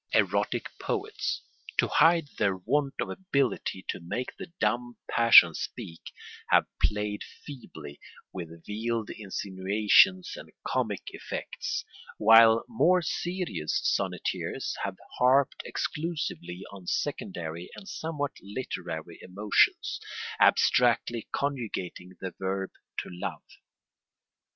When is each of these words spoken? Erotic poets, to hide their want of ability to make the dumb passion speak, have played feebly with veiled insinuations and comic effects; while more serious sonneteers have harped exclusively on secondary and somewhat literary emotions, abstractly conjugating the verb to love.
Erotic 0.15 0.65
poets, 0.79 1.43
to 1.77 1.87
hide 1.87 2.27
their 2.39 2.57
want 2.57 2.95
of 2.99 3.11
ability 3.11 3.85
to 3.87 3.99
make 4.01 4.35
the 4.35 4.47
dumb 4.59 4.97
passion 5.07 5.53
speak, 5.53 6.01
have 6.49 6.65
played 6.81 7.21
feebly 7.45 7.99
with 8.33 8.65
veiled 8.65 9.11
insinuations 9.11 10.33
and 10.35 10.53
comic 10.67 11.03
effects; 11.09 11.85
while 12.17 12.65
more 12.67 13.03
serious 13.03 13.79
sonneteers 13.83 14.73
have 14.83 14.97
harped 15.19 15.61
exclusively 15.65 16.63
on 16.71 16.87
secondary 16.87 17.69
and 17.75 17.87
somewhat 17.87 18.31
literary 18.41 19.19
emotions, 19.21 19.99
abstractly 20.39 21.27
conjugating 21.31 22.13
the 22.19 22.33
verb 22.39 22.71
to 22.97 23.07
love. 23.11 23.43